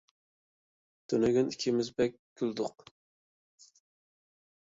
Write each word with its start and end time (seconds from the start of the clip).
تۈنۈگۈن 1.13 1.51
ئىككىمىز 1.51 1.91
بەك 2.01 2.17
كۈلدۇق. 2.41 2.85